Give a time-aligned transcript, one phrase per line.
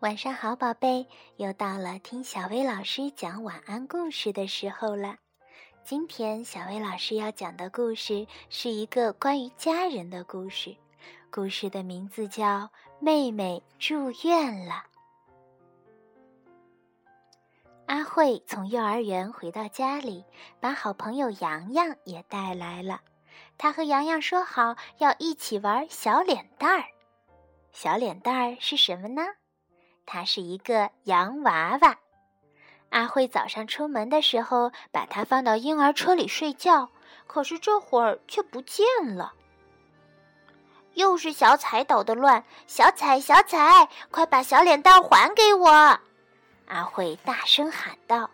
[0.00, 1.08] 晚上好，宝贝，
[1.38, 5.16] 又到了听小薇老师讲晚安故事的时候了。
[5.82, 10.76] 今天小薇老师要讲的故事是一个关于家人的故事，
[11.32, 12.44] 故事的名字叫
[13.00, 14.74] 《妹妹住院了》。
[17.86, 20.24] 阿慧从幼儿园回到家里，
[20.60, 23.00] 把好朋友洋洋也带来了。
[23.56, 26.84] 她和洋洋说好要一起玩小脸蛋儿。
[27.72, 29.22] 小脸蛋儿是什么呢？
[30.10, 31.98] 它是一个洋娃娃。
[32.88, 36.88] 阿慧早上出门的时候，把它放到婴儿车里睡觉，
[37.26, 39.34] 可是这会儿却不见了。
[40.94, 42.42] 又是小彩捣的乱！
[42.66, 45.68] 小彩，小彩，快把小脸蛋还给我！
[46.68, 48.30] 阿慧大声喊道。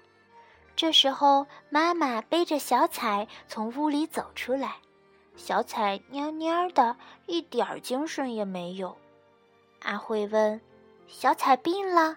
[0.76, 4.76] 这时候，妈妈背着小彩从屋里走出来，
[5.34, 8.96] 小彩蔫蔫的，一点精神也没有。
[9.82, 10.60] 阿慧问
[11.06, 12.16] ：“小彩病了？”“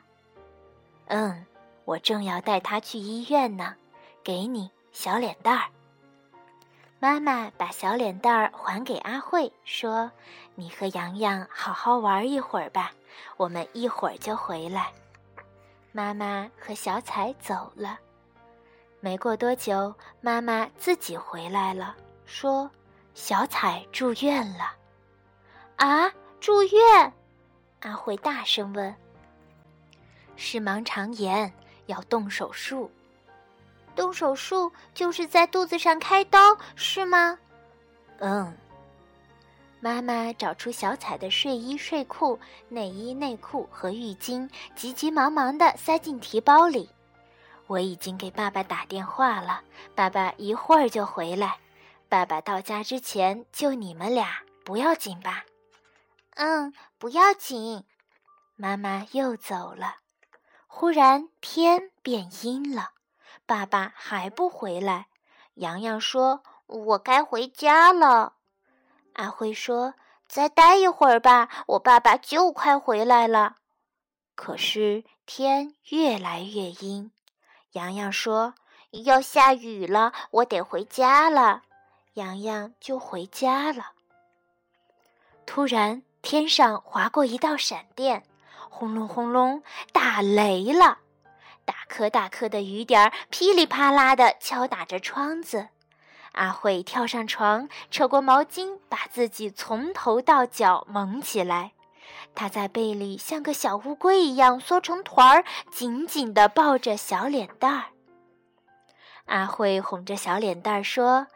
[1.07, 1.45] 嗯，
[1.85, 3.75] 我正要带她去医院呢。
[4.23, 5.69] ”“给你小脸蛋儿。”
[6.99, 10.11] 妈妈把小脸蛋儿还给阿慧，说
[10.55, 12.91] ：“你和洋洋好好玩一会儿吧，
[13.37, 14.91] 我们一会儿就回来。”
[15.93, 17.99] 妈妈和小彩走了。
[18.99, 22.69] 没过多久，妈妈自己回来了，说
[23.13, 24.73] ：“小彩住院了。
[25.77, 27.13] ”“啊，住院？”
[27.81, 28.95] 阿慧大声问
[30.35, 31.53] ：“是盲肠炎，
[31.85, 32.91] 要动手术。
[33.95, 37.37] 动手术就是在肚子上开刀，是吗
[38.19, 38.55] ？”“嗯。”
[39.79, 46.89] 妈妈找出小彩的睡衣、睡裤、内衣、内裤和浴巾，急急忙忙的塞进提包里。
[47.67, 49.61] 我已经给爸爸打电话了，
[49.93, 51.57] 爸爸一会儿就回来。
[52.09, 55.43] 爸爸到家之前就你们俩，不要紧吧？
[56.37, 57.83] 嗯，不要紧。
[58.55, 59.97] 妈妈又走了。
[60.67, 62.91] 忽然天变阴了，
[63.47, 65.07] 爸爸还不回来。
[65.55, 68.33] 洋洋说：“我该回家了。”
[69.13, 69.95] 阿辉说
[70.29, 73.57] ：“再待一会儿吧，我爸爸就快回来了。”
[74.35, 77.11] 可是天越来越阴。
[77.71, 78.53] 洋洋说
[79.05, 81.63] ：“要下雨了，我得回家了。”
[82.13, 83.93] 洋洋就回家了。
[85.47, 86.03] 突然。
[86.29, 88.21] 天上划过一道闪电，
[88.69, 90.97] 轰隆轰隆，打雷了！
[91.63, 95.69] 大颗大颗的雨点儿噼里啪啦地敲打着窗子。
[96.33, 101.71] 阿慧跳上床，扯过毛巾，把自己从头到脚蒙起来。
[102.35, 107.85] 她在被里像个小乌龟一样缩成团儿，紧紧地抱着小脸蛋儿。
[109.27, 111.27] 阿慧哄着小脸蛋儿说：“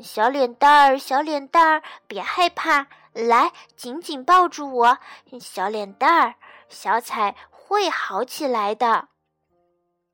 [0.00, 4.98] 小脸蛋儿，小脸蛋儿，别害怕。”来，紧紧抱住我，
[5.40, 6.34] 小脸蛋儿，
[6.68, 9.08] 小彩会好起来的。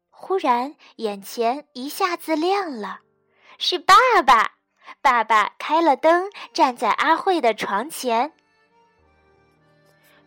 [0.08, 3.00] 忽然，眼前一下子亮了，
[3.58, 4.52] 是爸爸。
[5.00, 8.32] 爸爸开了灯，站在阿慧的床前。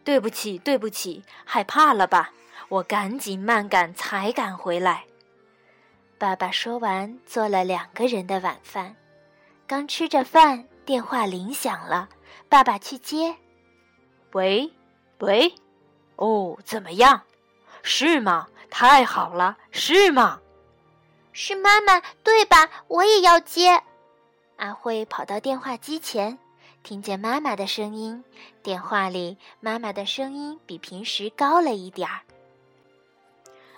[0.04, 2.32] 对不起，对不起，害怕了吧？
[2.68, 5.06] 我赶紧慢赶才赶回来。
[6.18, 8.98] 爸爸说完，做了两个人的晚饭。
[9.66, 12.10] 刚吃着饭，电话铃响了。
[12.50, 13.36] 爸爸去接，
[14.32, 14.72] 喂，
[15.20, 15.54] 喂，
[16.16, 17.22] 哦，怎么样？
[17.84, 18.48] 是吗？
[18.70, 20.40] 太好了，是吗？
[21.32, 22.70] 是妈妈对吧？
[22.88, 23.82] 我也要接。
[24.58, 26.38] 阿慧跑到电话机前，
[26.82, 28.24] 听见妈妈的声音。
[28.64, 32.22] 电话里妈妈的声音比平时高了一点儿。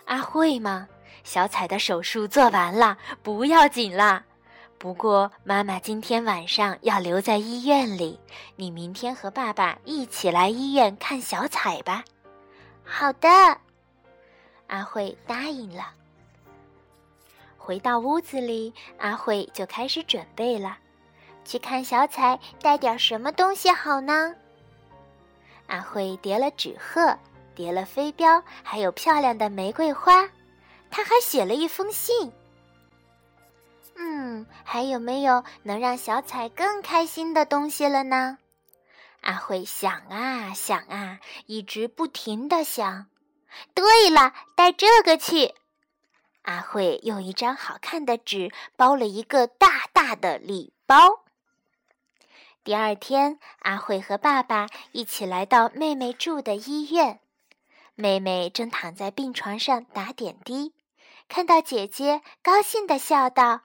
[0.06, 0.88] 阿慧吗？
[1.24, 4.24] 小彩的手术做完了，不要紧啦。
[4.80, 8.20] 不过，妈妈今天晚上要留在医院里，
[8.56, 12.04] 你明天和爸爸一起来医院看小彩吧。
[12.84, 13.28] 好的，
[14.68, 15.94] 阿慧答应了。
[17.57, 20.78] 回到屋子里，阿慧就开始准备了。
[21.44, 24.36] 去看小彩，带点什么东西好呢？
[25.66, 27.18] 阿慧叠了纸鹤，
[27.56, 30.30] 叠了飞镖，还有漂亮的玫瑰花。
[30.92, 32.31] 她还写了一封信。
[34.63, 38.38] 还有没有能让小彩更开心的东西了呢？
[39.22, 43.07] 阿慧想啊想啊，一直不停的想。
[43.74, 45.56] 对了，带这个去。
[46.44, 51.25] 阿慧用一张好看的纸包了一个大大的礼包。
[52.63, 57.19] 第二天，阿慧和爸爸一起来到妹妹住的医院。
[57.95, 60.74] 妹妹正躺在病床上打点滴，
[61.28, 63.62] 看到姐姐，高兴的笑道。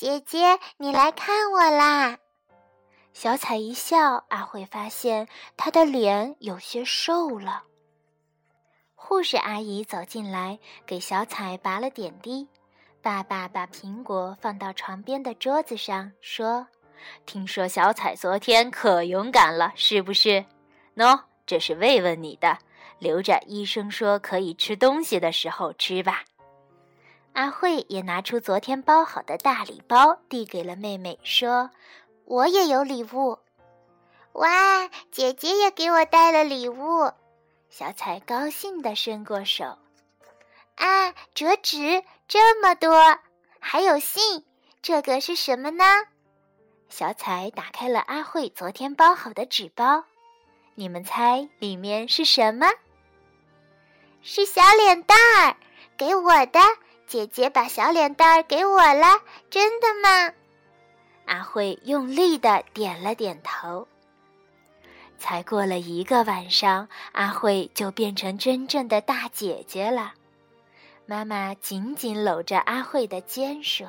[0.00, 2.16] 姐姐，你来看我啦！
[3.12, 7.64] 小彩一笑，阿慧发现她的脸有些瘦了。
[8.94, 12.48] 护士阿姨走进来，给小彩拔了点滴。
[13.02, 16.66] 爸爸把苹果放到床边的桌子上，说
[17.26, 20.42] ：“听说小彩昨天可勇敢了，是不是？
[20.96, 22.56] 喏，这是慰问你的，
[22.98, 26.24] 留着医生说可以吃东西的时候吃吧。”
[27.32, 31.70] 阿慧也拿出昨天包好的大礼包，递给了妹妹，说
[32.26, 33.38] ：“我也有礼物。”
[34.32, 37.12] 哇，姐姐也给我带了礼物。
[37.68, 39.78] 小彩高兴地伸过手。
[40.76, 43.18] 啊，折纸这么多，
[43.58, 44.44] 还有信，
[44.82, 45.84] 这个是什么呢？
[46.88, 50.04] 小彩打开了阿慧昨天包好的纸包，
[50.74, 52.66] 你们猜里面是什么？
[54.22, 55.56] 是小脸蛋儿，
[55.96, 56.60] 给我的。
[57.10, 59.20] 姐姐把小脸蛋儿给我了，
[59.50, 60.32] 真的吗？
[61.26, 63.88] 阿慧用力的点了点头。
[65.18, 70.14] 才过了一个晚上，阿慧就变成真正的大姐姐了。
[71.04, 73.88] 妈妈紧紧搂着阿慧的肩说：“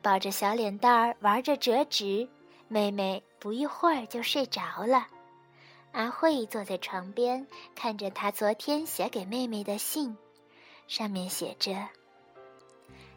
[0.00, 2.26] 抱着小脸蛋儿玩着折纸，
[2.66, 5.06] 妹妹不一会儿就睡着了。”
[5.92, 7.46] 阿慧坐在床边，
[7.76, 10.16] 看着她昨天写给妹妹的信。
[10.86, 11.72] 上面写着：“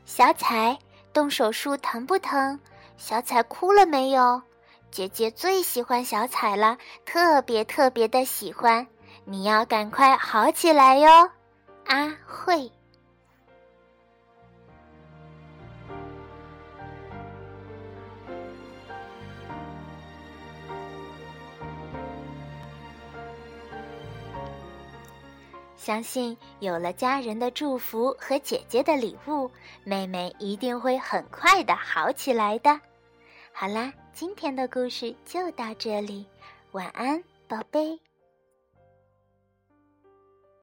[0.06, 0.78] 小彩，
[1.14, 2.60] 动手术疼不疼？
[2.98, 4.42] 小彩哭了没有？
[4.90, 8.88] 姐姐最喜欢小彩了，特别特别的喜欢。
[9.26, 11.30] 你要赶快好起来哟，
[11.86, 12.72] 阿慧。”
[25.88, 29.50] 相信有了家人的祝福和姐姐的礼物，
[29.86, 32.78] 妹妹一定会很快的好起来的。
[33.54, 36.26] 好啦，今天的故事就到这里，
[36.74, 38.07] 晚安，宝贝。